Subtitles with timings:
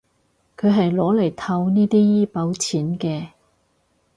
[0.57, 3.33] 佢係攞嚟套呢啲醫保錢嘅